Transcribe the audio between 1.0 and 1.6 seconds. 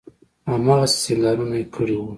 سينګارونه